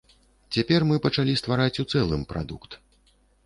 Цяпер 0.55 0.85
мы 0.93 0.97
пачалі 1.05 1.37
ствараць 1.41 1.81
у 1.87 1.87
цэлым 1.95 2.21
прадукт. 2.35 2.71